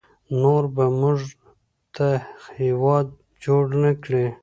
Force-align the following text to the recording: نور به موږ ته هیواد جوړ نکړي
نور 0.41 0.63
به 0.75 0.85
موږ 0.99 1.19
ته 1.95 2.09
هیواد 2.59 3.07
جوړ 3.43 3.63
نکړي 3.83 4.25